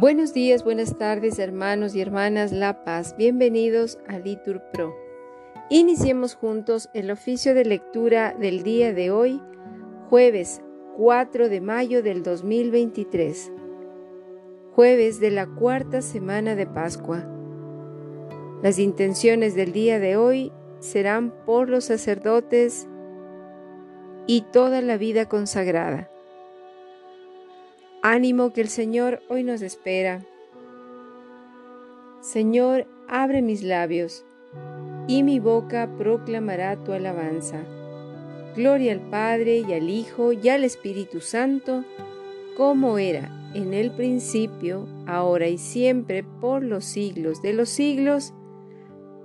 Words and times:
Buenos 0.00 0.32
días, 0.32 0.64
buenas 0.64 0.96
tardes, 0.96 1.38
hermanos 1.38 1.94
y 1.94 2.00
hermanas 2.00 2.52
La 2.52 2.84
Paz. 2.84 3.14
Bienvenidos 3.18 3.98
a 4.08 4.18
Litur 4.18 4.62
Pro. 4.72 4.96
Iniciemos 5.68 6.34
juntos 6.34 6.88
el 6.94 7.10
oficio 7.10 7.52
de 7.52 7.66
lectura 7.66 8.32
del 8.32 8.62
día 8.62 8.94
de 8.94 9.10
hoy, 9.10 9.42
jueves 10.08 10.62
4 10.96 11.50
de 11.50 11.60
mayo 11.60 12.02
del 12.02 12.22
2023, 12.22 13.52
jueves 14.72 15.20
de 15.20 15.32
la 15.32 15.46
cuarta 15.46 16.00
semana 16.00 16.54
de 16.56 16.66
Pascua. 16.66 17.28
Las 18.62 18.78
intenciones 18.78 19.54
del 19.54 19.72
día 19.72 19.98
de 19.98 20.16
hoy 20.16 20.50
serán 20.78 21.30
por 21.44 21.68
los 21.68 21.84
sacerdotes 21.84 22.88
y 24.26 24.46
toda 24.50 24.80
la 24.80 24.96
vida 24.96 25.28
consagrada. 25.28 26.09
Ánimo 28.02 28.54
que 28.54 28.62
el 28.62 28.70
Señor 28.70 29.20
hoy 29.28 29.42
nos 29.42 29.60
espera. 29.60 30.24
Señor, 32.22 32.86
abre 33.08 33.42
mis 33.42 33.62
labios, 33.62 34.24
y 35.06 35.22
mi 35.22 35.38
boca 35.38 35.86
proclamará 35.98 36.82
tu 36.82 36.92
alabanza. 36.92 37.58
Gloria 38.56 38.92
al 38.92 39.00
Padre 39.10 39.58
y 39.58 39.74
al 39.74 39.90
Hijo 39.90 40.32
y 40.32 40.48
al 40.48 40.64
Espíritu 40.64 41.20
Santo, 41.20 41.84
como 42.56 42.96
era 42.96 43.30
en 43.52 43.74
el 43.74 43.90
principio, 43.90 44.88
ahora 45.06 45.48
y 45.48 45.58
siempre, 45.58 46.24
por 46.24 46.62
los 46.62 46.86
siglos 46.86 47.42
de 47.42 47.52
los 47.52 47.68
siglos. 47.68 48.32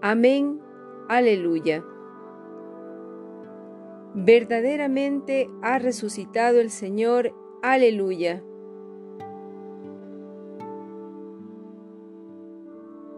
Amén. 0.01 0.59
Aleluya. 1.07 1.81
Verdaderamente 4.15 5.49
ha 5.61 5.79
resucitado 5.79 6.59
el 6.59 6.71
Señor. 6.71 7.33
Aleluya. 7.61 8.43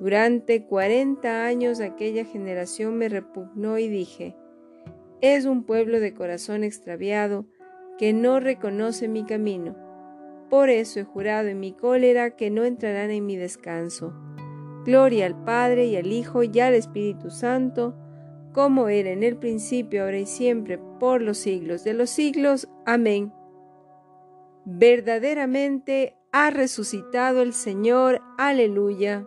Durante 0.00 0.66
cuarenta 0.66 1.46
años 1.46 1.80
aquella 1.80 2.24
generación 2.24 2.96
me 2.96 3.08
repugnó 3.08 3.78
y 3.78 3.88
dije, 3.88 4.36
es 5.20 5.46
un 5.46 5.64
pueblo 5.64 6.00
de 6.00 6.12
corazón 6.12 6.64
extraviado 6.64 7.46
que 7.98 8.12
no 8.12 8.40
reconoce 8.40 9.08
mi 9.08 9.24
camino. 9.24 9.76
Por 10.50 10.68
eso 10.68 11.00
he 11.00 11.04
jurado 11.04 11.48
en 11.48 11.60
mi 11.60 11.72
cólera 11.72 12.36
que 12.36 12.50
no 12.50 12.64
entrarán 12.64 13.10
en 13.10 13.24
mi 13.24 13.36
descanso. 13.36 14.12
Gloria 14.84 15.26
al 15.26 15.44
Padre 15.44 15.86
y 15.86 15.96
al 15.96 16.12
Hijo 16.12 16.42
y 16.42 16.60
al 16.60 16.74
Espíritu 16.74 17.30
Santo, 17.30 17.94
como 18.52 18.88
era 18.88 19.10
en 19.10 19.22
el 19.22 19.36
principio, 19.36 20.04
ahora 20.04 20.18
y 20.18 20.26
siempre, 20.26 20.78
por 21.00 21.22
los 21.22 21.38
siglos 21.38 21.84
de 21.84 21.94
los 21.94 22.10
siglos. 22.10 22.68
Amén. 22.84 23.32
Verdaderamente 24.64 26.16
ha 26.32 26.50
resucitado 26.50 27.42
el 27.42 27.52
Señor. 27.52 28.20
Aleluya. 28.36 29.26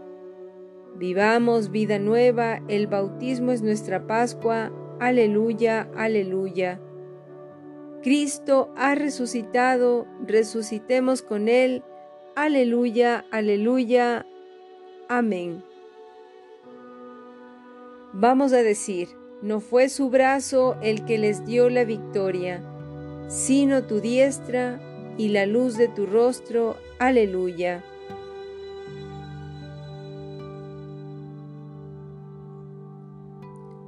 Vivamos 0.95 1.71
vida 1.71 1.99
nueva, 1.99 2.61
el 2.67 2.87
bautismo 2.87 3.51
es 3.51 3.61
nuestra 3.61 4.05
Pascua. 4.07 4.71
Aleluya, 4.99 5.89
aleluya. 5.95 6.79
Cristo 8.03 8.71
ha 8.75 8.95
resucitado, 8.95 10.07
resucitemos 10.25 11.21
con 11.21 11.47
Él. 11.47 11.83
Aleluya, 12.35 13.25
aleluya. 13.31 14.25
Amén. 15.07 15.63
Vamos 18.13 18.53
a 18.53 18.63
decir, 18.63 19.09
no 19.41 19.59
fue 19.59 19.87
su 19.89 20.09
brazo 20.09 20.77
el 20.81 21.05
que 21.05 21.17
les 21.17 21.45
dio 21.45 21.69
la 21.69 21.83
victoria, 21.83 22.61
sino 23.27 23.83
tu 23.83 24.01
diestra 24.01 24.79
y 25.17 25.29
la 25.29 25.45
luz 25.45 25.77
de 25.77 25.87
tu 25.87 26.05
rostro. 26.05 26.75
Aleluya. 26.99 27.83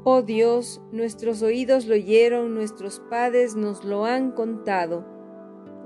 Oh 0.06 0.22
Dios, 0.22 0.81
nuestros 0.91 1.41
oídos 1.44 1.86
lo 1.86 1.96
oyeron, 1.96 2.53
nuestros 2.53 3.00
padres 3.09 3.56
nos 3.56 3.86
lo 3.86 4.03
han 4.03 4.31
contado, 4.31 5.06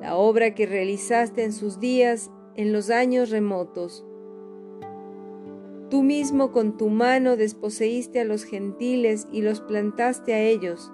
la 0.02 0.16
obra 0.16 0.56
que 0.56 0.66
realizaste 0.66 1.44
en 1.44 1.54
sus 1.54 1.80
días, 1.80 2.32
en 2.56 2.74
los 2.74 2.90
años 2.90 3.30
remotos. 3.30 4.04
Tú 5.92 6.02
mismo 6.02 6.52
con 6.52 6.78
tu 6.78 6.90
mano 6.90 7.38
desposeíste 7.38 8.20
a 8.20 8.26
los 8.26 8.44
gentiles 8.44 9.28
y 9.32 9.44
los 9.44 9.62
plantaste 9.62 10.34
a 10.34 10.42
ellos, 10.42 10.92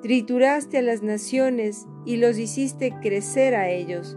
trituraste 0.00 0.78
a 0.78 0.82
las 0.82 1.02
naciones 1.02 1.86
y 2.06 2.16
los 2.16 2.38
hiciste 2.38 2.94
crecer 3.02 3.54
a 3.54 3.68
ellos. 3.68 4.16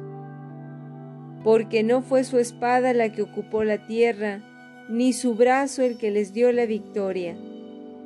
Porque 1.44 1.84
no 1.84 2.02
fue 2.02 2.24
su 2.24 2.40
espada 2.40 2.94
la 2.94 3.12
que 3.12 3.22
ocupó 3.22 3.66
la 3.66 3.86
tierra, 3.86 4.42
ni 4.90 5.12
su 5.12 5.36
brazo 5.36 5.82
el 5.82 5.98
que 5.98 6.10
les 6.10 6.32
dio 6.32 6.54
la 6.54 6.66
victoria 6.66 7.36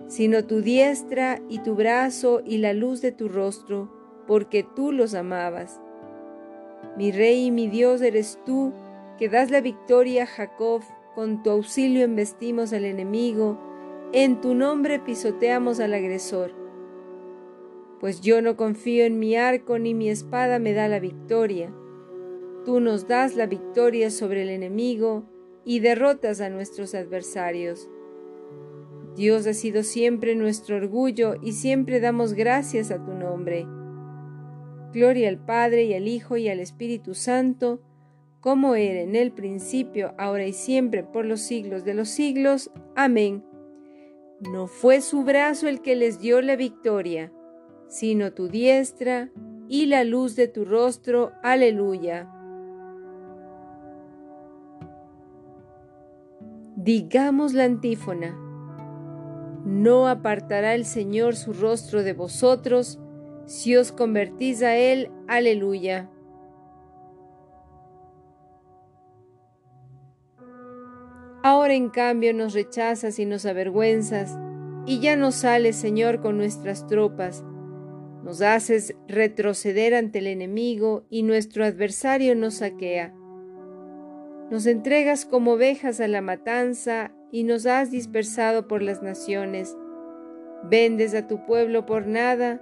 sino 0.07 0.45
tu 0.45 0.61
diestra 0.61 1.41
y 1.49 1.59
tu 1.59 1.75
brazo 1.75 2.41
y 2.45 2.57
la 2.57 2.73
luz 2.73 3.01
de 3.01 3.11
tu 3.11 3.27
rostro, 3.27 3.89
porque 4.25 4.63
tú 4.63 4.91
los 4.91 5.13
amabas. 5.13 5.81
Mi 6.97 7.11
rey 7.11 7.45
y 7.45 7.51
mi 7.51 7.67
Dios 7.67 8.01
eres 8.01 8.39
tú, 8.45 8.73
que 9.17 9.29
das 9.29 9.51
la 9.51 9.61
victoria 9.61 10.23
a 10.23 10.27
Jacob, 10.27 10.81
con 11.15 11.43
tu 11.43 11.49
auxilio 11.49 12.03
embestimos 12.03 12.73
al 12.73 12.85
enemigo, 12.85 13.59
en 14.13 14.39
tu 14.39 14.53
nombre 14.53 14.99
pisoteamos 14.99 15.79
al 15.79 15.93
agresor. 15.93 16.51
Pues 17.99 18.21
yo 18.21 18.41
no 18.41 18.55
confío 18.55 19.05
en 19.05 19.19
mi 19.19 19.35
arco 19.35 19.79
ni 19.79 19.93
mi 19.93 20.09
espada 20.09 20.59
me 20.59 20.73
da 20.73 20.87
la 20.87 20.99
victoria. 20.99 21.73
Tú 22.63 22.79
nos 22.79 23.07
das 23.07 23.35
la 23.35 23.47
victoria 23.47 24.11
sobre 24.11 24.43
el 24.43 24.49
enemigo 24.49 25.23
y 25.65 25.79
derrotas 25.79 26.39
a 26.39 26.49
nuestros 26.49 26.93
adversarios. 26.93 27.89
Dios 29.17 29.47
ha 29.47 29.53
sido 29.53 29.81
siempre 29.81 30.35
nuestro 30.35 30.75
orgullo 30.75 31.37
y 31.41 31.53
siempre 31.53 31.99
damos 31.99 32.33
gracias 32.33 32.91
a 32.91 33.03
tu 33.03 33.13
nombre. 33.13 33.65
Gloria 34.93 35.27
al 35.27 35.39
Padre 35.43 35.85
y 35.85 35.95
al 35.95 36.07
Hijo 36.07 36.37
y 36.37 36.49
al 36.49 36.59
Espíritu 36.59 37.15
Santo, 37.15 37.81
como 38.41 38.75
era 38.75 39.01
en 39.01 39.15
el 39.15 39.31
principio, 39.31 40.13
ahora 40.19 40.45
y 40.45 40.53
siempre, 40.53 41.03
por 41.03 41.25
los 41.25 41.41
siglos 41.41 41.83
de 41.83 41.95
los 41.95 42.09
siglos. 42.09 42.69
Amén. 42.95 43.43
No 44.51 44.67
fue 44.67 45.01
su 45.01 45.23
brazo 45.23 45.67
el 45.67 45.81
que 45.81 45.95
les 45.95 46.19
dio 46.19 46.39
la 46.43 46.55
victoria, 46.55 47.33
sino 47.87 48.33
tu 48.33 48.49
diestra 48.49 49.31
y 49.67 49.87
la 49.87 50.03
luz 50.03 50.35
de 50.35 50.47
tu 50.47 50.63
rostro. 50.63 51.31
Aleluya. 51.41 52.31
Digamos 56.75 57.53
la 57.53 57.63
antífona. 57.63 58.46
No 59.67 60.07
apartará 60.07 60.75
el 60.75 60.85
Señor 60.85 61.35
su 61.35 61.51
rostro 61.51 62.01
de 62.01 62.13
vosotros 62.13 62.99
si 63.47 63.75
os 63.75 63.91
convertís 63.91 64.63
a 64.63 64.77
Él. 64.77 65.11
Aleluya. 65.27 66.09
Ahora 71.43 71.73
en 71.73 71.89
cambio 71.89 72.33
nos 72.33 72.53
rechazas 72.53 73.19
y 73.19 73.25
nos 73.25 73.45
avergüenzas, 73.45 74.39
y 74.85 75.01
ya 75.01 75.17
no 75.17 75.33
sales, 75.33 75.75
Señor, 75.75 76.21
con 76.21 76.37
nuestras 76.37 76.87
tropas. 76.87 77.43
Nos 78.23 78.41
haces 78.41 78.95
retroceder 79.09 79.95
ante 79.95 80.19
el 80.19 80.27
enemigo 80.27 81.05
y 81.09 81.23
nuestro 81.23 81.65
adversario 81.65 82.35
nos 82.35 82.55
saquea. 82.55 83.13
Nos 84.49 84.65
entregas 84.65 85.25
como 85.25 85.53
ovejas 85.53 85.99
a 85.99 86.07
la 86.07 86.21
matanza 86.21 87.11
y 87.31 87.43
nos 87.43 87.65
has 87.65 87.91
dispersado 87.91 88.67
por 88.67 88.81
las 88.81 89.01
naciones. 89.01 89.75
Vendes 90.63 91.13
a 91.13 91.27
tu 91.27 91.45
pueblo 91.45 91.85
por 91.85 92.07
nada, 92.07 92.61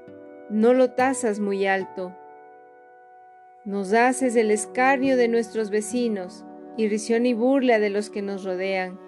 no 0.49 0.73
lo 0.73 0.91
tasas 0.91 1.39
muy 1.39 1.65
alto. 1.65 2.15
Nos 3.63 3.93
haces 3.93 4.35
el 4.35 4.51
escarnio 4.51 5.17
de 5.17 5.27
nuestros 5.27 5.69
vecinos, 5.69 6.45
irrisión 6.77 7.25
y 7.25 7.33
burla 7.33 7.79
de 7.79 7.89
los 7.89 8.09
que 8.09 8.21
nos 8.21 8.43
rodean. 8.43 8.99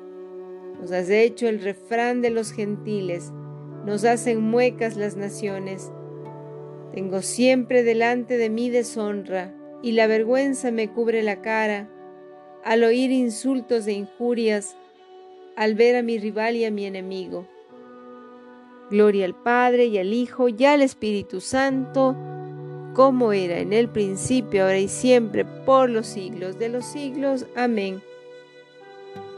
Nos 0.80 0.92
has 0.92 1.09
hecho 1.09 1.48
el 1.48 1.62
refrán 1.62 2.21
de 2.21 2.30
los 2.30 2.51
gentiles, 2.51 3.31
nos 3.86 4.04
hacen 4.04 4.42
muecas 4.42 4.95
las 4.95 5.15
naciones. 5.15 5.92
Tengo 6.94 7.21
siempre 7.21 7.83
delante 7.83 8.38
de 8.38 8.50
mí 8.50 8.69
deshonra, 8.69 9.54
y 9.83 9.92
la 9.92 10.07
vergüenza 10.07 10.71
me 10.71 10.92
cubre 10.92 11.21
la 11.21 11.42
cara, 11.42 11.89
al 12.63 12.83
oír 12.83 13.12
insultos 13.12 13.86
e 13.88 13.94
injurias, 13.94 14.75
al 15.57 15.74
ver 15.74 15.95
a 15.95 16.04
mi 16.04 16.19
rival 16.19 16.56
y 16.56 16.65
a 16.65 16.71
mi 16.71 16.86
enemigo. 16.86 17.48
Gloria 18.92 19.25
al 19.25 19.36
Padre 19.36 19.88
y 19.88 19.98
al 19.98 20.13
Hijo 20.13 20.48
y 20.50 20.63
al 20.63 20.83
Espíritu 20.83 21.42
Santo, 21.42 22.15
como 22.94 23.33
era 23.33 23.57
en 23.59 23.74
el 23.74 23.89
principio, 23.89 24.63
ahora 24.63 24.77
y 24.77 24.88
siempre, 24.88 25.44
por 25.44 25.89
los 25.89 26.06
siglos 26.06 26.59
de 26.59 26.69
los 26.69 26.86
siglos. 26.86 27.48
Amén. 27.56 28.01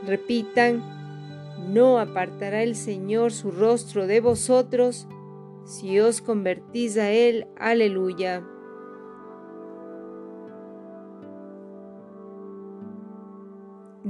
Repitan, 0.06 0.84
no 1.74 2.00
apartará 2.00 2.64
el 2.64 2.76
Señor 2.76 3.32
su 3.32 3.52
rostro 3.52 4.06
de 4.06 4.20
vosotros, 4.20 5.08
si 5.66 6.00
os 6.02 6.22
convertís 6.22 6.98
a 6.98 7.12
Él. 7.12 7.48
Aleluya. 7.58 8.44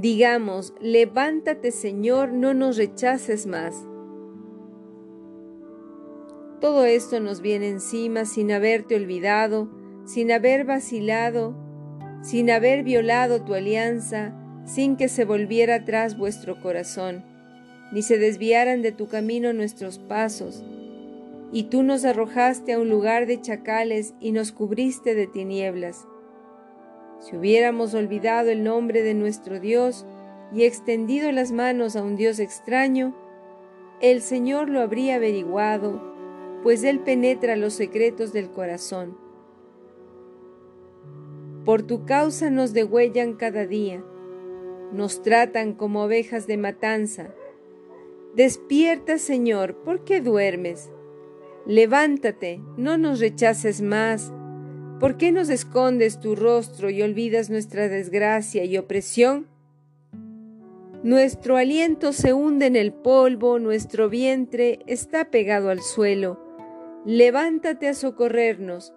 Digamos, 0.00 0.72
levántate 0.80 1.72
Señor, 1.72 2.32
no 2.32 2.54
nos 2.54 2.78
rechaces 2.78 3.46
más. 3.46 3.74
Todo 6.58 6.86
esto 6.86 7.20
nos 7.20 7.42
viene 7.42 7.68
encima 7.68 8.24
sin 8.24 8.50
haberte 8.50 8.96
olvidado, 8.96 9.68
sin 10.06 10.32
haber 10.32 10.64
vacilado, 10.64 11.54
sin 12.22 12.50
haber 12.50 12.82
violado 12.82 13.44
tu 13.44 13.52
alianza, 13.52 14.34
sin 14.64 14.96
que 14.96 15.08
se 15.08 15.26
volviera 15.26 15.74
atrás 15.74 16.16
vuestro 16.16 16.62
corazón, 16.62 17.22
ni 17.92 18.00
se 18.00 18.16
desviaran 18.16 18.80
de 18.80 18.92
tu 18.92 19.06
camino 19.06 19.52
nuestros 19.52 19.98
pasos. 19.98 20.64
Y 21.52 21.64
tú 21.64 21.82
nos 21.82 22.06
arrojaste 22.06 22.72
a 22.72 22.78
un 22.78 22.88
lugar 22.88 23.26
de 23.26 23.38
chacales 23.42 24.14
y 24.18 24.32
nos 24.32 24.50
cubriste 24.50 25.14
de 25.14 25.26
tinieblas. 25.26 26.06
Si 27.20 27.36
hubiéramos 27.36 27.94
olvidado 27.94 28.50
el 28.50 28.64
nombre 28.64 29.02
de 29.02 29.14
nuestro 29.14 29.60
Dios 29.60 30.06
y 30.52 30.64
extendido 30.64 31.30
las 31.32 31.52
manos 31.52 31.96
a 31.96 32.02
un 32.02 32.16
Dios 32.16 32.38
extraño, 32.38 33.14
el 34.00 34.20
Señor 34.22 34.68
lo 34.68 34.80
habría 34.80 35.16
averiguado 35.16 36.10
pues 36.62 36.84
Él 36.84 37.00
penetra 37.00 37.56
los 37.56 37.74
secretos 37.74 38.32
del 38.32 38.50
corazón. 38.50 39.16
Por 41.64 41.82
tu 41.82 42.04
causa 42.04 42.50
nos 42.50 42.72
degüellan 42.72 43.34
cada 43.34 43.66
día, 43.66 44.02
nos 44.92 45.22
tratan 45.22 45.74
como 45.74 46.02
ovejas 46.04 46.46
de 46.46 46.56
matanza. 46.56 47.34
Despierta, 48.34 49.18
Señor, 49.18 49.76
¿por 49.76 50.04
qué 50.04 50.20
duermes? 50.20 50.90
Levántate, 51.66 52.60
no 52.76 52.96
nos 52.96 53.20
rechaces 53.20 53.82
más. 53.82 54.32
¿Por 55.00 55.16
qué 55.16 55.32
nos 55.32 55.48
escondes 55.48 56.20
tu 56.20 56.36
rostro 56.36 56.90
y 56.90 57.02
olvidas 57.02 57.50
nuestra 57.50 57.88
desgracia 57.88 58.64
y 58.64 58.78
opresión? 58.78 59.48
Nuestro 61.02 61.56
aliento 61.56 62.12
se 62.12 62.32
hunde 62.32 62.66
en 62.66 62.76
el 62.76 62.92
polvo, 62.92 63.58
nuestro 63.58 64.08
vientre 64.08 64.78
está 64.86 65.30
pegado 65.30 65.70
al 65.70 65.80
suelo 65.80 66.50
levántate 67.04 67.88
a 67.88 67.94
socorrernos, 67.94 68.92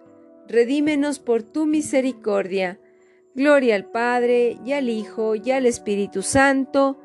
redímenos 0.48 1.18
por 1.18 1.42
tu 1.42 1.66
misericordia. 1.66 2.78
Gloria 3.34 3.74
al 3.74 3.86
Padre, 3.86 4.58
y 4.64 4.72
al 4.72 4.88
Hijo, 4.88 5.34
y 5.34 5.50
al 5.50 5.66
Espíritu 5.66 6.22
Santo, 6.22 6.98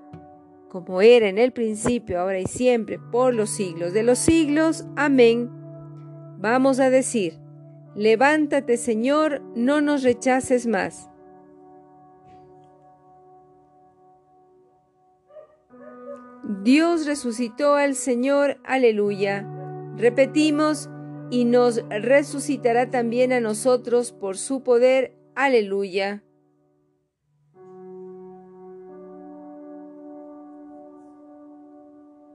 como 0.69 1.01
era 1.01 1.27
en 1.27 1.39
el 1.39 1.51
principio, 1.51 2.19
ahora 2.19 2.39
y 2.39 2.45
siempre, 2.45 2.99
por 3.11 3.33
los 3.33 3.49
siglos 3.49 3.93
de 3.93 4.03
los 4.03 4.19
siglos. 4.19 4.85
Amén. 4.95 5.49
Vamos 6.37 6.79
a 6.79 6.89
decir, 6.89 7.39
levántate 7.99 8.77
Señor, 8.77 9.41
no 9.55 9.81
nos 9.81 10.01
rechaces 10.01 10.65
más. 10.65 11.09
Dios 16.63 17.05
resucitó 17.05 17.75
al 17.75 17.93
Señor, 17.93 18.59
aleluya. 18.63 19.47
Repetimos, 19.97 20.89
y 21.29 21.45
nos 21.45 21.83
resucitará 21.89 22.89
también 22.89 23.33
a 23.33 23.39
nosotros 23.39 24.11
por 24.11 24.37
su 24.37 24.63
poder. 24.63 25.15
Aleluya. 25.35 26.23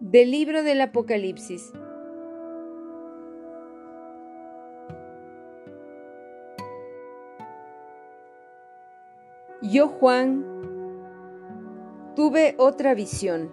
Del 0.01 0.31
libro 0.31 0.63
del 0.63 0.81
Apocalipsis. 0.81 1.73
Yo, 9.65 9.89
Juan, 9.89 10.45
tuve 12.15 12.55
otra 12.59 12.95
visión 12.95 13.51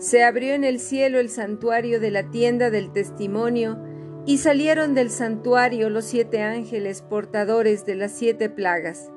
se 0.00 0.24
abrió 0.24 0.54
en 0.54 0.64
el 0.64 0.80
cielo 0.80 1.20
el 1.20 1.28
santuario 1.28 2.00
de 2.00 2.10
la 2.10 2.30
tienda 2.30 2.70
del 2.70 2.90
testimonio, 2.90 3.78
y 4.24 4.38
salieron 4.38 4.94
del 4.94 5.10
santuario 5.10 5.90
los 5.90 6.06
siete 6.06 6.40
ángeles 6.40 7.02
portadores 7.02 7.84
de 7.84 7.96
las 7.96 8.12
siete 8.12 8.48
plagas, 8.48 9.10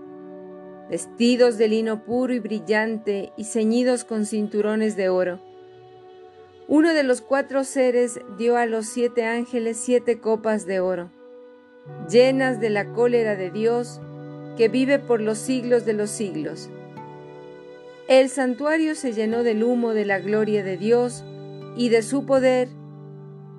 vestidos 0.90 1.58
de 1.58 1.70
lino 1.70 2.04
puro 2.04 2.34
y 2.34 2.40
brillante 2.40 3.32
y 3.38 3.46
ceñidos 3.46 4.04
con 4.04 4.26
cinturones 4.26 4.98
de 4.98 5.08
oro. 5.08 5.40
Uno 6.68 6.94
de 6.94 7.04
los 7.04 7.22
cuatro 7.22 7.64
seres 7.64 8.20
dio 8.38 8.58
a 8.58 8.66
los 8.66 8.86
siete 8.86 9.26
ángeles 9.26 9.78
siete 9.78 10.20
copas 10.20 10.66
de 10.66 10.82
oro, 10.82 11.12
llenas 12.10 12.60
de 12.60 12.70
la 12.70 12.92
cólera 12.92 13.38
de 13.38 13.52
Dios, 13.52 14.02
que 14.58 14.68
vive 14.68 15.00
por 15.00 15.22
los 15.22 15.38
siglos 15.38 15.86
de 15.86 15.94
los 15.94 16.10
siglos. 16.10 16.70
El 18.08 18.30
santuario 18.30 18.96
se 18.96 19.14
llenó 19.14 19.44
del 19.44 19.64
humo 19.64 19.94
de 19.94 20.06
la 20.06 20.20
gloria 20.20 20.64
de 20.64 20.78
Dios 20.78 21.24
y 21.78 21.90
de 21.90 22.02
su 22.02 22.26
poder, 22.26 22.70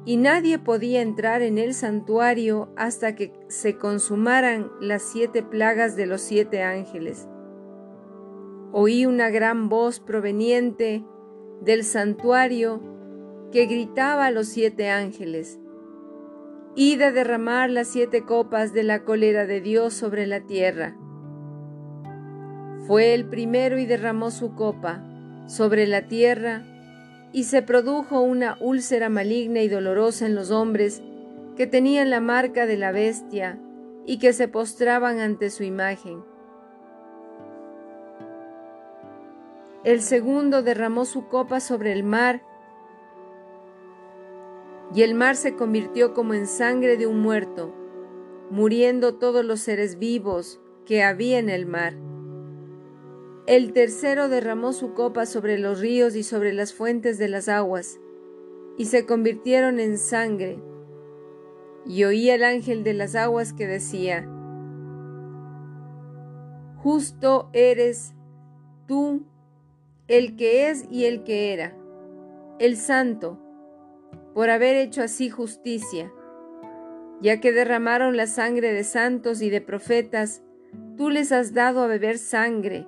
y 0.05 0.19
nadie 0.19 0.59
podía 0.59 1.01
entrar 1.01 1.41
en 1.41 1.57
el 1.57 1.73
santuario 1.73 2.69
hasta 2.77 3.15
que 3.15 3.33
se 3.49 3.79
consumaran 3.79 4.71
las 4.81 5.03
siete 5.03 5.43
plagas 5.43 5.97
de 5.97 6.07
los 6.07 6.21
siete 6.21 6.63
ángeles. 6.63 7.27
Oí 8.73 9.07
una 9.07 9.31
gran 9.31 9.69
voz 9.71 10.01
proveniente 10.01 11.05
del 11.63 11.85
santuario 11.85 12.83
que 13.51 13.67
gritaba 13.67 14.27
a 14.27 14.31
los 14.31 14.49
siete 14.49 14.91
ángeles, 14.91 15.59
Id 16.76 17.02
a 17.02 17.12
derramar 17.12 17.71
las 17.71 17.87
siete 17.87 18.25
copas 18.25 18.73
de 18.73 18.83
la 18.83 19.04
cólera 19.04 19.47
de 19.47 19.61
Dios 19.61 19.95
sobre 19.95 20.26
la 20.26 20.40
tierra. 20.40 20.97
Fue 22.88 23.14
el 23.14 23.26
primero 23.26 23.78
y 23.78 23.87
derramó 23.87 24.33
su 24.33 24.57
copa 24.57 25.00
sobre 25.47 25.87
la 25.87 26.09
tierra, 26.09 26.64
y 27.33 27.45
se 27.45 27.62
produjo 27.62 28.21
una 28.21 28.57
úlcera 28.61 29.09
maligna 29.09 29.61
y 29.61 29.69
dolorosa 29.69 30.26
en 30.26 30.35
los 30.35 30.50
hombres 30.50 31.02
que 31.57 31.66
tenían 31.69 32.11
la 32.11 32.21
marca 32.21 32.66
de 32.66 32.76
la 32.76 32.90
bestia 32.90 33.59
y 34.04 34.19
que 34.19 34.33
se 34.33 34.49
postraban 34.49 35.21
ante 35.21 35.50
su 35.50 35.62
imagen. 35.62 36.25
El 39.85 40.00
segundo 40.00 40.62
derramó 40.62 41.04
su 41.04 41.28
copa 41.28 41.61
sobre 41.61 41.93
el 41.93 42.04
mar, 42.04 42.43
y 44.95 45.03
el 45.03 45.15
mar 45.15 45.35
se 45.35 45.57
convirtió 45.57 46.15
como 46.15 46.35
en 46.35 46.47
sangre 46.47 46.97
de 46.97 47.09
un 47.09 47.21
muerto, 47.21 47.75
muriendo 48.49 49.17
todos 49.17 49.45
los 49.45 49.61
seres 49.61 49.99
vivos 49.99 50.61
que 50.87 51.03
había 51.03 51.41
en 51.41 51.51
el 51.51 51.67
mar. 51.67 51.95
El 53.47 53.73
tercero 53.73 54.29
derramó 54.29 54.73
su 54.73 54.95
copa 54.95 55.27
sobre 55.27 55.59
los 55.59 55.81
ríos 55.81 56.15
y 56.15 56.23
sobre 56.23 56.53
las 56.53 56.73
fuentes 56.73 57.19
de 57.19 57.29
las 57.29 57.49
aguas, 57.49 57.99
y 58.79 58.87
se 58.87 59.05
convirtieron 59.05 59.81
en 59.81 59.99
sangre. 59.99 60.63
Y 61.85 62.05
oí 62.05 62.31
el 62.31 62.45
ángel 62.45 62.85
de 62.85 62.95
las 62.95 63.17
aguas 63.17 63.53
que 63.53 63.67
decía, 63.67 64.29
Justo 66.77 67.51
eres 67.53 68.15
tú, 68.87 69.25
el 70.07 70.37
que 70.37 70.71
es 70.71 70.87
y 70.91 71.07
el 71.07 71.25
que 71.25 71.53
era, 71.53 71.77
el 72.59 72.77
santo, 72.77 73.44
por 74.35 74.50
haber 74.50 74.76
hecho 74.76 75.03
así 75.03 75.31
justicia, 75.31 76.12
ya 77.21 77.41
que 77.41 77.53
derramaron 77.53 78.17
la 78.17 78.26
sangre 78.26 78.73
de 78.73 78.85
santos 78.85 79.41
y 79.41 79.50
de 79.50 79.61
profetas, 79.61 80.43
tú 80.97 81.09
les 81.11 81.33
has 81.33 81.55
dado 81.55 81.83
a 81.83 81.87
beber 81.87 82.19
sangre 82.19 82.87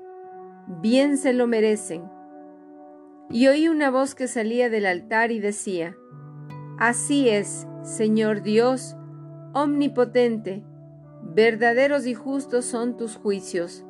bien 0.66 1.16
se 1.16 1.32
lo 1.32 1.46
merecen. 1.46 2.10
Y 3.30 3.48
oí 3.48 3.68
una 3.68 3.90
voz 3.90 4.14
que 4.14 4.28
salía 4.28 4.70
del 4.70 4.86
altar 4.86 5.32
y 5.32 5.40
decía, 5.40 5.96
Así 6.78 7.28
es, 7.28 7.66
Señor 7.82 8.42
Dios, 8.42 8.96
omnipotente, 9.52 10.64
verdaderos 11.22 12.06
y 12.06 12.14
justos 12.14 12.64
son 12.64 12.96
tus 12.96 13.16
juicios. 13.16 13.84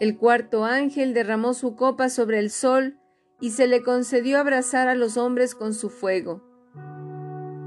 El 0.00 0.16
cuarto 0.16 0.64
ángel 0.64 1.12
derramó 1.12 1.54
su 1.54 1.76
copa 1.76 2.08
sobre 2.08 2.38
el 2.38 2.50
sol 2.50 2.97
y 3.40 3.50
se 3.50 3.66
le 3.66 3.82
concedió 3.82 4.38
abrazar 4.38 4.88
a 4.88 4.94
los 4.94 5.16
hombres 5.16 5.54
con 5.54 5.74
su 5.74 5.90
fuego. 5.90 6.42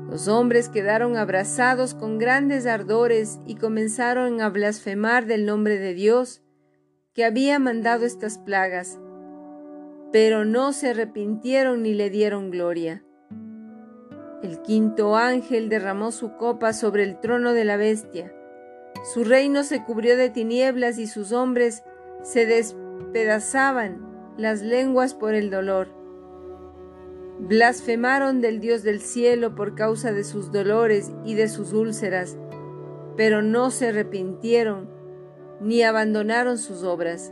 Los 0.10 0.28
hombres 0.28 0.68
quedaron 0.68 1.16
abrazados 1.16 1.94
con 1.94 2.18
grandes 2.18 2.66
ardores 2.66 3.40
y 3.46 3.56
comenzaron 3.56 4.42
a 4.42 4.50
blasfemar 4.50 5.26
del 5.26 5.46
nombre 5.46 5.78
de 5.78 5.94
Dios 5.94 6.42
que 7.14 7.24
había 7.24 7.60
mandado 7.60 8.06
estas 8.06 8.38
plagas, 8.38 9.00
pero 10.12 10.44
no 10.44 10.74
se 10.74 10.90
arrepintieron 10.90 11.84
ni 11.84 11.94
le 11.94 12.10
dieron 12.10 12.52
gloria. 12.52 13.06
El 14.44 14.62
quinto 14.62 15.16
ángel 15.16 15.70
derramó 15.70 16.12
su 16.12 16.36
copa 16.36 16.74
sobre 16.74 17.04
el 17.04 17.20
trono 17.22 17.54
de 17.54 17.64
la 17.64 17.78
bestia. 17.78 18.34
Su 19.14 19.24
reino 19.24 19.64
se 19.64 19.84
cubrió 19.86 20.18
de 20.18 20.30
tinieblas 20.30 20.98
y 20.98 21.08
sus 21.08 21.32
hombres 21.32 21.84
se 22.24 22.46
despedazaban 22.46 24.11
las 24.38 24.62
lenguas 24.62 25.14
por 25.14 25.34
el 25.34 25.50
dolor. 25.50 25.88
Blasfemaron 27.40 28.40
del 28.40 28.60
Dios 28.60 28.84
del 28.84 29.02
cielo 29.02 29.56
por 29.56 29.76
causa 29.76 30.12
de 30.12 30.24
sus 30.24 30.52
dolores 30.52 31.12
y 31.26 31.34
de 31.34 31.48
sus 31.48 31.74
úlceras, 31.74 32.38
pero 33.18 33.42
no 33.42 33.72
se 33.72 33.88
arrepintieron 33.88 34.90
ni 35.60 35.84
abandonaron 35.84 36.58
sus 36.58 36.84
obras. 36.84 37.32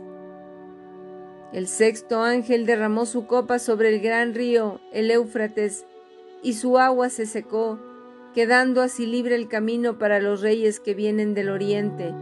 El 1.52 1.66
sexto 1.66 2.22
ángel 2.22 2.64
derramó 2.64 3.06
su 3.06 3.26
copa 3.26 3.58
sobre 3.58 3.88
el 3.88 4.00
gran 4.00 4.34
río, 4.34 4.80
el 4.92 5.10
Éufrates, 5.10 5.84
y 6.42 6.54
su 6.54 6.78
agua 6.78 7.08
se 7.08 7.26
secó, 7.26 7.78
quedando 8.34 8.82
así 8.82 9.04
libre 9.04 9.34
el 9.34 9.48
camino 9.48 9.98
para 9.98 10.20
los 10.20 10.42
reyes 10.42 10.78
que 10.78 10.94
vienen 10.94 11.34
del 11.34 11.50
oriente. 11.50 12.14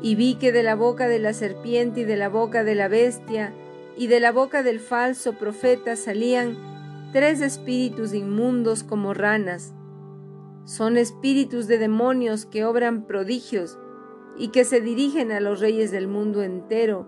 Y 0.00 0.14
vi 0.14 0.36
que 0.36 0.52
de 0.52 0.62
la 0.62 0.74
boca 0.74 1.06
de 1.06 1.18
la 1.18 1.34
serpiente 1.34 2.00
y 2.00 2.04
de 2.04 2.16
la 2.16 2.30
boca 2.30 2.64
de 2.64 2.74
la 2.74 2.88
bestia 2.88 3.52
y 3.96 4.06
de 4.08 4.20
la 4.20 4.32
boca 4.32 4.62
del 4.62 4.80
falso 4.80 5.34
profeta 5.34 5.96
salían 5.96 6.56
tres 7.12 7.40
espíritus 7.40 8.12
inmundos 8.12 8.82
como 8.82 9.14
ranas. 9.14 9.74
Son 10.64 10.96
espíritus 10.96 11.66
de 11.68 11.78
demonios 11.78 12.46
que 12.46 12.64
obran 12.64 13.06
prodigios 13.06 13.78
y 14.36 14.48
que 14.48 14.64
se 14.64 14.80
dirigen 14.80 15.30
a 15.30 15.40
los 15.40 15.60
reyes 15.60 15.90
del 15.90 16.08
mundo 16.08 16.42
entero 16.42 17.06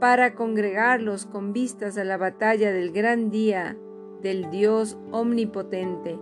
para 0.00 0.34
congregarlos 0.34 1.26
con 1.26 1.52
vistas 1.52 1.96
a 1.98 2.04
la 2.04 2.16
batalla 2.16 2.72
del 2.72 2.92
gran 2.92 3.30
día 3.30 3.76
del 4.22 4.50
Dios 4.50 4.98
omnipotente. 5.10 6.18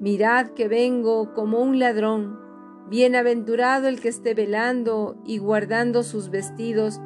Mirad 0.00 0.50
que 0.50 0.66
vengo 0.66 1.34
como 1.34 1.60
un 1.60 1.78
ladrón, 1.78 2.38
bienaventurado 2.88 3.86
el 3.86 4.00
que 4.00 4.08
esté 4.08 4.32
velando 4.34 5.20
y 5.26 5.38
guardando 5.38 6.02
sus 6.02 6.30
vestidos, 6.30 7.00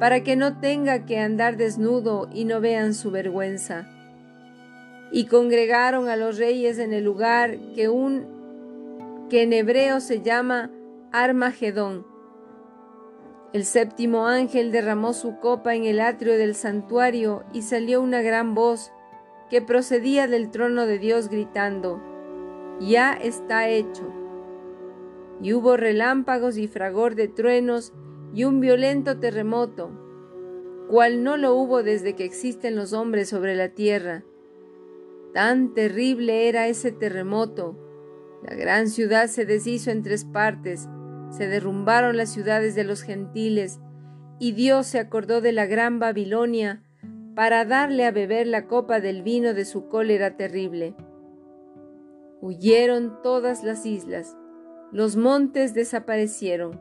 para 0.00 0.24
que 0.24 0.34
no 0.34 0.58
tenga 0.58 1.04
que 1.04 1.18
andar 1.18 1.58
desnudo 1.58 2.30
y 2.32 2.46
no 2.46 2.62
vean 2.62 2.94
su 2.94 3.10
vergüenza. 3.10 3.86
Y 5.12 5.26
congregaron 5.26 6.08
a 6.08 6.16
los 6.16 6.38
reyes 6.38 6.78
en 6.78 6.94
el 6.94 7.04
lugar 7.04 7.58
que 7.74 7.90
un 7.90 8.40
que 9.28 9.42
en 9.42 9.52
hebreo 9.52 10.00
se 10.00 10.22
llama 10.22 10.70
Armagedón. 11.12 12.06
El 13.52 13.64
séptimo 13.64 14.26
ángel 14.26 14.72
derramó 14.72 15.12
su 15.12 15.38
copa 15.38 15.74
en 15.74 15.84
el 15.84 16.00
atrio 16.00 16.38
del 16.38 16.54
santuario 16.54 17.44
y 17.52 17.62
salió 17.62 18.00
una 18.00 18.22
gran 18.22 18.54
voz 18.54 18.92
que 19.50 19.60
procedía 19.60 20.26
del 20.26 20.50
trono 20.50 20.86
de 20.86 20.98
Dios 20.98 21.28
gritando, 21.28 22.00
Ya 22.80 23.12
está 23.12 23.68
hecho. 23.68 24.10
Y 25.42 25.52
hubo 25.52 25.76
relámpagos 25.76 26.56
y 26.56 26.68
fragor 26.68 27.16
de 27.16 27.28
truenos 27.28 27.92
y 28.32 28.44
un 28.44 28.60
violento 28.60 29.18
terremoto, 29.18 29.90
cual 30.88 31.22
no 31.22 31.36
lo 31.36 31.54
hubo 31.54 31.82
desde 31.82 32.14
que 32.14 32.24
existen 32.24 32.76
los 32.76 32.92
hombres 32.92 33.28
sobre 33.28 33.54
la 33.54 33.70
tierra. 33.70 34.24
Tan 35.32 35.74
terrible 35.74 36.48
era 36.48 36.66
ese 36.66 36.92
terremoto. 36.92 37.76
La 38.42 38.54
gran 38.54 38.88
ciudad 38.88 39.26
se 39.28 39.46
deshizo 39.46 39.90
en 39.90 40.02
tres 40.02 40.24
partes, 40.24 40.88
se 41.30 41.46
derrumbaron 41.46 42.16
las 42.16 42.30
ciudades 42.30 42.74
de 42.74 42.84
los 42.84 43.02
gentiles, 43.02 43.80
y 44.38 44.52
Dios 44.52 44.86
se 44.86 44.98
acordó 44.98 45.40
de 45.40 45.52
la 45.52 45.66
gran 45.66 45.98
Babilonia 45.98 46.82
para 47.36 47.64
darle 47.64 48.06
a 48.06 48.10
beber 48.10 48.46
la 48.46 48.66
copa 48.66 49.00
del 49.00 49.22
vino 49.22 49.54
de 49.54 49.64
su 49.64 49.88
cólera 49.88 50.36
terrible. 50.36 50.94
Huyeron 52.40 53.22
todas 53.22 53.62
las 53.62 53.86
islas, 53.86 54.36
los 54.92 55.16
montes 55.16 55.74
desaparecieron, 55.74 56.80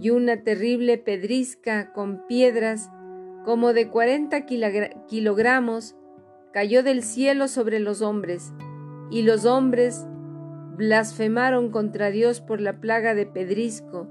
y 0.00 0.10
una 0.10 0.42
terrible 0.42 0.98
pedrisca 0.98 1.92
con 1.92 2.26
piedras 2.26 2.90
como 3.44 3.72
de 3.72 3.88
cuarenta 3.88 4.44
kilogramos 4.44 5.94
cayó 6.52 6.82
del 6.82 7.02
cielo 7.02 7.48
sobre 7.48 7.78
los 7.78 8.02
hombres, 8.02 8.52
y 9.10 9.22
los 9.22 9.44
hombres 9.44 10.06
blasfemaron 10.76 11.70
contra 11.70 12.10
Dios 12.10 12.40
por 12.40 12.60
la 12.60 12.80
plaga 12.80 13.14
de 13.14 13.26
pedrisco, 13.26 14.08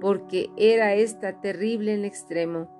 porque 0.00 0.48
era 0.56 0.94
esta 0.94 1.40
terrible 1.40 1.92
en 1.92 2.04
extremo. 2.04 2.70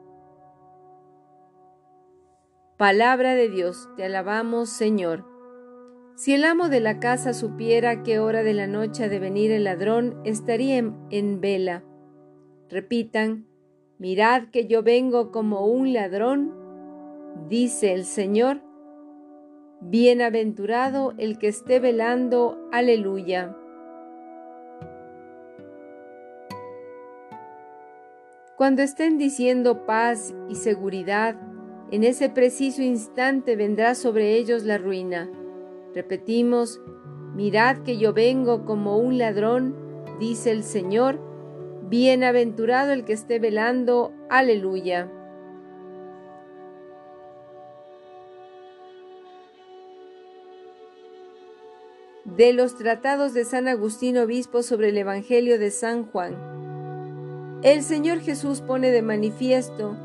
Palabra 2.78 3.34
de 3.34 3.48
Dios, 3.48 3.88
te 3.96 4.04
alabamos 4.04 4.70
Señor. 4.70 5.24
Si 6.14 6.32
el 6.32 6.44
amo 6.44 6.68
de 6.68 6.80
la 6.80 6.98
casa 6.98 7.34
supiera 7.34 8.02
qué 8.02 8.18
hora 8.18 8.42
de 8.42 8.54
la 8.54 8.66
noche 8.66 9.04
ha 9.04 9.08
de 9.08 9.18
venir 9.18 9.50
el 9.50 9.64
ladrón, 9.64 10.18
estaría 10.24 10.78
en 10.78 11.40
vela. 11.40 11.82
Repitan, 12.68 13.46
mirad 13.98 14.48
que 14.50 14.66
yo 14.66 14.82
vengo 14.82 15.30
como 15.30 15.66
un 15.66 15.92
ladrón, 15.92 16.52
dice 17.48 17.92
el 17.92 18.04
Señor, 18.04 18.60
Bienaventurado 19.80 21.12
el 21.18 21.38
que 21.38 21.48
esté 21.48 21.78
velando, 21.78 22.58
aleluya. 22.72 23.54
Cuando 28.56 28.82
estén 28.82 29.18
diciendo 29.18 29.84
paz 29.84 30.34
y 30.48 30.54
seguridad, 30.54 31.36
en 31.92 32.02
ese 32.02 32.30
preciso 32.30 32.82
instante 32.82 33.54
vendrá 33.54 33.94
sobre 33.94 34.34
ellos 34.34 34.64
la 34.64 34.78
ruina. 34.78 35.30
Repetimos, 35.94 36.80
mirad 37.34 37.82
que 37.84 37.98
yo 37.98 38.12
vengo 38.12 38.64
como 38.64 38.96
un 38.96 39.18
ladrón, 39.18 39.76
dice 40.18 40.50
el 40.50 40.64
Señor, 40.64 41.25
bienaventurado 41.88 42.92
el 42.92 43.04
que 43.04 43.12
esté 43.12 43.38
velando, 43.38 44.12
aleluya. 44.28 45.10
de 52.36 52.52
los 52.52 52.76
tratados 52.76 53.32
de 53.32 53.44
San 53.44 53.68
Agustín 53.68 54.18
Obispo 54.18 54.62
sobre 54.62 54.88
el 54.90 54.98
Evangelio 54.98 55.58
de 55.58 55.70
San 55.70 56.04
Juan. 56.04 56.36
El 57.62 57.82
Señor 57.82 58.18
Jesús 58.20 58.60
pone 58.60 58.90
de 58.90 59.00
manifiesto 59.00 59.96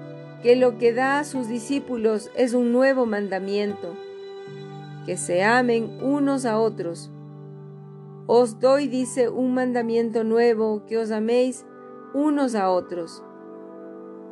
que 0.42 0.56
lo 0.56 0.78
que 0.78 0.94
da 0.94 1.20
a 1.20 1.24
sus 1.24 1.48
discípulos 1.48 2.32
es 2.36 2.54
un 2.54 2.72
nuevo 2.72 3.06
mandamiento, 3.06 3.96
que 5.06 5.18
se 5.18 5.44
amen 5.44 5.98
unos 6.02 6.46
a 6.46 6.60
otros. 6.60 7.12
Os 8.28 8.60
doy, 8.60 8.88
dice, 8.88 9.28
un 9.28 9.54
mandamiento 9.54 10.24
nuevo, 10.24 10.86
que 10.86 10.98
os 10.98 11.12
améis 11.12 11.66
unos 12.14 12.56
a 12.56 12.70
otros. 12.70 13.24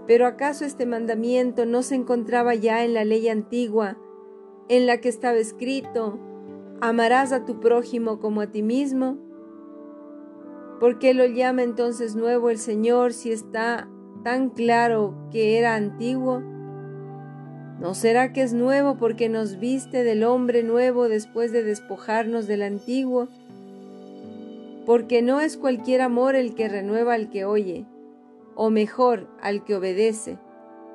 Pero 0.08 0.26
¿acaso 0.26 0.66
este 0.66 0.86
mandamiento 0.86 1.66
no 1.66 1.84
se 1.84 1.96
encontraba 1.96 2.56
ya 2.56 2.84
en 2.84 2.94
la 2.94 3.06
ley 3.06 3.30
antigua, 3.30 3.98
en 4.68 4.86
la 4.86 5.02
que 5.02 5.10
estaba 5.10 5.38
escrito, 5.38 6.20
amarás 6.82 7.32
a 7.32 7.46
tu 7.46 7.60
prójimo 7.60 8.20
como 8.20 8.42
a 8.42 8.48
ti 8.48 8.64
mismo. 8.64 9.18
¿Por 10.80 11.00
qué 11.00 11.14
lo 11.14 11.26
llama 11.26 11.64
entonces 11.64 12.16
nuevo 12.16 12.50
el 12.50 12.58
Señor 12.58 13.14
si 13.14 13.32
está 13.32 13.90
tan 14.24 14.50
claro 14.50 15.14
que 15.32 15.58
era 15.58 15.76
antiguo? 15.76 16.42
¿No 17.80 17.94
será 17.94 18.34
que 18.34 18.42
es 18.42 18.54
nuevo 18.54 18.98
porque 18.98 19.30
nos 19.30 19.60
viste 19.60 20.04
del 20.04 20.24
hombre 20.24 20.64
nuevo 20.64 21.10
después 21.10 21.52
de 21.52 21.64
despojarnos 21.64 22.48
del 22.48 22.62
antiguo? 22.62 23.28
Porque 24.90 25.22
no 25.22 25.40
es 25.40 25.56
cualquier 25.56 26.02
amor 26.02 26.34
el 26.34 26.56
que 26.56 26.68
renueva 26.68 27.14
al 27.14 27.30
que 27.30 27.46
oye, 27.46 27.86
o 28.56 28.72
mejor, 28.72 29.28
al 29.40 29.64
que 29.64 29.76
obedece, 29.76 30.40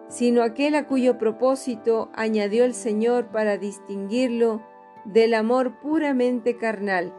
sino 0.09 0.43
aquel 0.43 0.75
a 0.75 0.89
cuyo 0.89 1.17
propósito 1.17 2.11
añadió 2.13 2.65
el 2.65 2.75
Señor 2.75 3.29
para 3.29 3.57
distinguirlo 3.57 4.63
del 5.05 5.33
amor 5.33 5.79
puramente 5.81 6.57
carnal, 6.57 7.15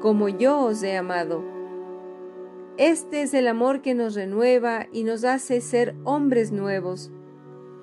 como 0.00 0.28
yo 0.28 0.60
os 0.60 0.84
he 0.84 0.96
amado. 0.96 1.42
Este 2.76 3.22
es 3.22 3.34
el 3.34 3.48
amor 3.48 3.82
que 3.82 3.96
nos 3.96 4.14
renueva 4.14 4.86
y 4.92 5.02
nos 5.02 5.24
hace 5.24 5.60
ser 5.60 5.96
hombres 6.04 6.52
nuevos 6.52 7.10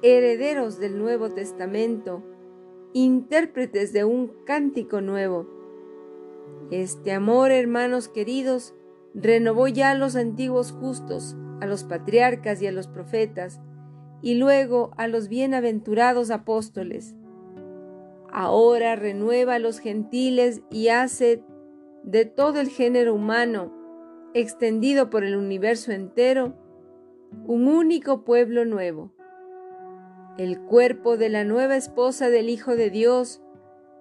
herederos 0.01 0.79
del 0.79 0.97
Nuevo 0.97 1.31
Testamento, 1.31 2.23
intérpretes 2.93 3.91
de 3.91 4.05
un 4.05 4.31
cántico 4.45 5.01
nuevo. 5.01 5.62
Este 6.73 7.11
amor, 7.11 7.51
hermanos 7.51 8.07
queridos, 8.07 8.73
renovó 9.13 9.67
ya 9.67 9.91
a 9.91 9.95
los 9.95 10.15
antiguos 10.15 10.71
justos, 10.71 11.37
a 11.61 11.67
los 11.67 11.83
patriarcas 11.83 12.63
y 12.63 12.65
a 12.65 12.71
los 12.71 12.87
profetas, 12.87 13.61
y 14.23 14.33
luego 14.33 14.89
a 14.97 15.07
los 15.07 15.27
bienaventurados 15.27 16.31
apóstoles. 16.31 17.13
Ahora 18.31 18.95
renueva 18.95 19.53
a 19.53 19.59
los 19.59 19.77
gentiles 19.77 20.63
y 20.71 20.87
hace 20.87 21.43
de 22.01 22.25
todo 22.25 22.59
el 22.59 22.69
género 22.69 23.13
humano, 23.13 23.71
extendido 24.33 25.11
por 25.11 25.23
el 25.23 25.35
universo 25.35 25.91
entero, 25.91 26.55
un 27.45 27.67
único 27.67 28.23
pueblo 28.25 28.65
nuevo 28.65 29.13
el 30.37 30.59
cuerpo 30.61 31.15
de 31.17 31.29
la 31.29 31.43
nueva 31.43 31.75
esposa 31.75 32.29
del 32.29 32.49
Hijo 32.49 32.75
de 32.75 32.89
Dios, 32.89 33.42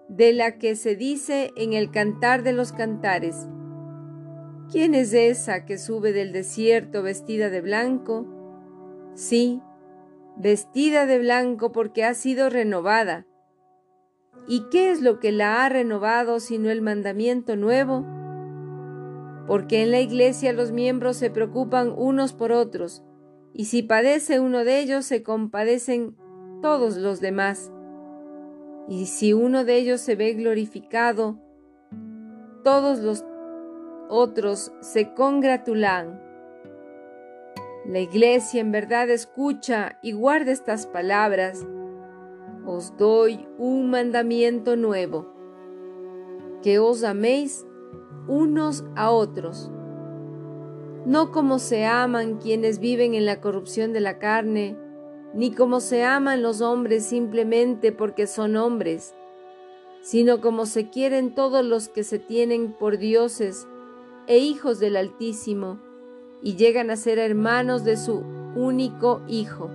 de 0.09 0.33
la 0.33 0.59
que 0.59 0.77
se 0.77 0.97
dice 0.97 1.53
en 1.57 1.73
el 1.73 1.91
cantar 1.91 2.43
de 2.43 2.53
los 2.53 2.73
cantares. 2.73 3.49
¿Quién 4.71 4.95
es 4.95 5.13
esa 5.13 5.65
que 5.65 5.79
sube 5.79 6.13
del 6.13 6.33
desierto 6.33 7.03
vestida 7.03 7.51
de 7.51 7.61
blanco? 7.61 8.27
Sí, 9.15 9.61
vestida 10.37 11.07
de 11.07 11.19
blanco 11.19 11.73
porque 11.73 12.05
ha 12.05 12.15
sido 12.15 12.49
renovada. 12.49 13.27
¿Y 14.49 14.69
qué 14.71 14.91
es 14.91 15.03
lo 15.03 15.21
que 15.21 15.31
la 15.31 15.65
ha 15.65 15.69
renovado 15.69 16.41
sino 16.41 16.71
el 16.71 16.83
mandamiento 16.83 17.57
nuevo? 17.57 18.07
Porque 19.47 19.83
en 19.83 19.91
la 19.91 20.01
iglesia 20.01 20.53
los 20.53 20.73
miembros 20.73 21.17
se 21.17 21.31
preocupan 21.31 21.93
unos 21.95 22.33
por 22.33 22.53
otros, 22.53 23.05
y 23.53 23.67
si 23.67 23.83
padece 23.83 24.41
uno 24.41 24.65
de 24.65 24.81
ellos 24.81 25.05
se 25.05 25.23
compadecen 25.23 26.17
todos 26.63 26.97
los 26.97 27.21
demás. 27.21 27.71
Y 28.89 29.07
si 29.07 29.33
uno 29.33 29.65
de 29.65 29.77
ellos 29.77 30.01
se 30.01 30.17
ve 30.17 30.35
glorificado, 30.35 31.39
todos 32.63 33.01
los 33.01 33.25
otros 34.09 34.73
se 34.81 35.15
congratulan. 35.15 36.21
La 37.87 37.99
iglesia 37.99 38.61
en 38.61 38.71
verdad 38.71 39.11
escucha 39.11 39.99
y 40.03 40.13
guarda 40.13 40.53
estas 40.53 40.87
palabras. 40.87 41.67
Os 42.65 42.97
doy 42.97 43.49
un 43.59 43.91
mandamiento 43.91 44.77
nuevo, 44.77 45.33
que 46.63 46.79
os 46.79 47.03
améis 47.03 47.67
unos 48.29 48.85
a 48.95 49.11
otros, 49.11 49.73
no 51.05 51.33
como 51.33 51.59
se 51.59 51.85
aman 51.87 52.39
quienes 52.39 52.79
viven 52.79 53.15
en 53.15 53.27
la 53.27 53.41
corrupción 53.41 53.93
de 53.93 54.01
la 54.01 54.19
carne, 54.21 54.77
ni 55.35 55.53
como 55.53 55.81
se 55.81 56.05
aman 56.05 56.43
los 56.43 56.61
hombres 56.61 57.05
simplemente 57.07 57.93
porque 57.93 58.27
son 58.27 58.57
hombres, 58.57 59.15
sino 60.03 60.41
como 60.41 60.67
se 60.67 60.91
quieren 60.91 61.35
todos 61.35 61.65
los 61.65 61.89
que 61.89 62.05
se 62.05 62.19
tienen 62.19 62.73
por 62.73 62.99
dioses 62.99 63.67
e 64.27 64.39
hijos 64.39 64.79
del 64.79 64.97
Altísimo, 64.97 65.81
y 66.43 66.57
llegan 66.57 66.91
a 66.91 66.97
ser 66.97 67.19
hermanos 67.19 67.85
de 67.85 67.97
su 67.97 68.23
único 68.57 69.23
Hijo, 69.29 69.71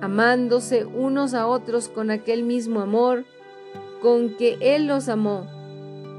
amándose 0.00 0.84
unos 0.84 1.34
a 1.34 1.46
otros 1.46 1.88
con 1.88 2.10
aquel 2.10 2.42
mismo 2.42 2.80
amor 2.80 3.24
con 4.00 4.36
que 4.36 4.56
Él 4.60 4.86
los 4.86 5.08
amó, 5.08 5.46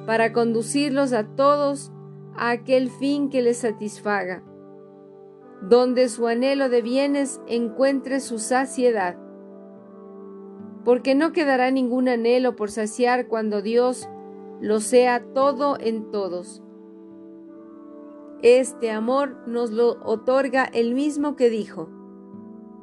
para 0.06 0.32
conducirlos 0.34 1.14
a 1.14 1.24
todos 1.24 1.92
a 2.36 2.52
aquel 2.52 2.90
fin 2.90 3.30
que 3.30 3.42
les 3.42 3.58
satisfaga 3.58 4.44
donde 5.62 6.10
su 6.10 6.28
anhelo 6.28 6.70
de 6.70 6.82
bienes 6.82 7.42
encuentre 7.48 8.20
su 8.20 8.40
saciedad. 8.40 9.18
Porque 10.84 11.16
no 11.16 11.32
quedará 11.32 11.72
ningún 11.72 12.08
anhelo 12.08 12.56
por 12.56 12.72
saciar 12.72 13.28
cuando 13.28 13.62
Dios 13.62 14.08
lo 14.62 14.80
sea 14.80 15.24
todo 15.34 15.78
en 15.80 16.12
todos. 16.12 16.62
Este 18.44 18.92
amor 18.92 19.48
nos 19.48 19.72
lo 19.72 19.98
otorga 20.04 20.64
el 20.66 20.94
mismo 20.94 21.36
que 21.36 21.50
dijo, 21.50 21.90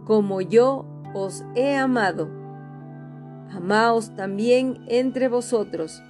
como 0.05 0.41
yo 0.41 0.85
os 1.15 1.45
he 1.55 1.77
amado, 1.77 2.29
amaos 3.51 4.15
también 4.17 4.85
entre 4.89 5.29
vosotros. 5.29 6.03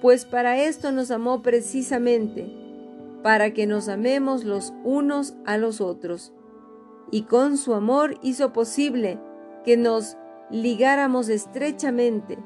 Pues 0.00 0.24
para 0.24 0.58
esto 0.58 0.92
nos 0.92 1.10
amó 1.10 1.42
precisamente 1.42 2.65
para 3.22 3.52
que 3.52 3.66
nos 3.66 3.88
amemos 3.88 4.44
los 4.44 4.72
unos 4.84 5.34
a 5.44 5.58
los 5.58 5.80
otros. 5.80 6.32
Y 7.10 7.22
con 7.22 7.56
su 7.56 7.74
amor 7.74 8.18
hizo 8.22 8.52
posible 8.52 9.18
que 9.64 9.76
nos 9.76 10.16
ligáramos 10.50 11.28
estrechamente 11.28 12.38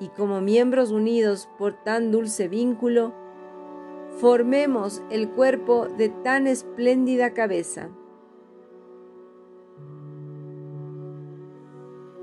y 0.00 0.08
como 0.08 0.40
miembros 0.40 0.90
unidos 0.90 1.48
por 1.58 1.82
tan 1.84 2.10
dulce 2.10 2.48
vínculo, 2.48 3.14
formemos 4.18 5.02
el 5.10 5.30
cuerpo 5.30 5.88
de 5.88 6.08
tan 6.08 6.46
espléndida 6.46 7.32
cabeza. 7.32 7.90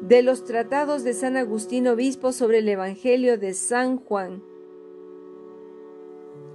De 0.02 0.22
los 0.24 0.44
tratados 0.44 1.04
de 1.04 1.14
San 1.14 1.38
Agustín 1.38 1.88
Obispo 1.88 2.34
sobre 2.34 2.60
el 2.60 2.68
Evangelio 2.68 3.38
de 3.38 3.54
San 3.54 3.98
Juan, 3.98 4.44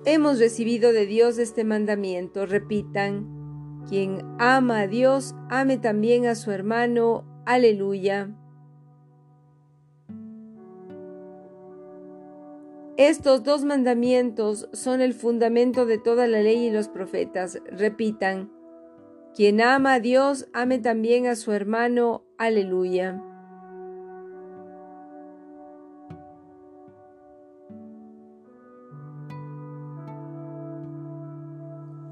Hemos 0.09 0.39
recibido 0.39 0.93
de 0.93 1.05
Dios 1.05 1.37
este 1.37 1.65
mandamiento. 1.65 2.47
Repitan, 2.47 3.83
quien 3.89 4.25
ama 4.39 4.83
a 4.83 4.87
Dios, 4.87 5.35
ame 5.51 5.79
también 5.79 6.27
a 6.27 6.37
su 6.37 6.53
hermano. 6.53 7.25
Aleluya. 7.45 8.31
Estos 12.97 13.43
dos 13.43 13.65
mandamientos 13.65 14.69
son 14.73 15.01
el 15.01 15.13
fundamento 15.13 15.87
de 15.87 15.99
toda 15.99 16.29
la 16.29 16.41
ley 16.41 16.69
y 16.69 16.71
los 16.71 16.87
profetas. 16.87 17.59
Repitan, 17.67 18.53
quien 19.35 19.61
ama 19.61 19.95
a 19.95 20.01
Dios, 20.01 20.47
ame 20.53 20.79
también 20.79 21.27
a 21.27 21.35
su 21.35 21.51
hermano. 21.51 22.23
Aleluya. 22.39 23.21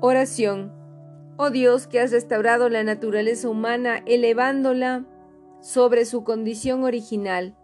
Oración. 0.06 0.70
Oh 1.38 1.48
Dios 1.48 1.86
que 1.86 1.98
has 1.98 2.12
restaurado 2.12 2.68
la 2.68 2.84
naturaleza 2.84 3.48
humana 3.48 4.02
elevándola 4.04 5.06
sobre 5.62 6.04
su 6.04 6.24
condición 6.24 6.84
original, 6.84 7.56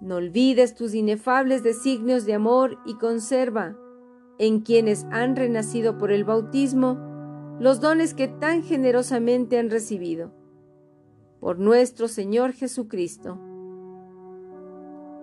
no 0.00 0.14
olvides 0.14 0.76
tus 0.76 0.94
inefables 0.94 1.64
designios 1.64 2.24
de 2.24 2.34
amor 2.34 2.78
y 2.86 2.94
conserva 2.98 3.76
en 4.38 4.60
quienes 4.60 5.06
han 5.10 5.34
renacido 5.34 5.98
por 5.98 6.12
el 6.12 6.22
bautismo 6.22 7.56
los 7.58 7.80
dones 7.80 8.14
que 8.14 8.28
tan 8.28 8.62
generosamente 8.62 9.58
han 9.58 9.68
recibido. 9.68 10.32
Por 11.40 11.58
nuestro 11.58 12.06
Señor 12.06 12.52
Jesucristo. 12.52 13.40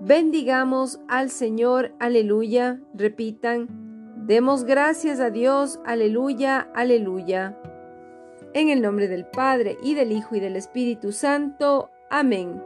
Bendigamos 0.02 1.00
al 1.08 1.30
Señor, 1.30 1.94
aleluya, 2.02 2.82
repitan, 2.94 3.89
Demos 4.30 4.64
gracias 4.64 5.20
a 5.20 5.32
Dios, 5.32 5.80
aleluya, 5.88 6.70
aleluya. 6.76 7.58
En 8.54 8.70
el 8.70 8.80
nombre 8.80 9.08
del 9.08 9.26
Padre, 9.26 9.76
y 9.82 9.96
del 9.96 10.12
Hijo, 10.12 10.36
y 10.36 10.40
del 10.40 10.56
Espíritu 10.56 11.12
Santo. 11.12 11.90
Amén. 12.12 12.62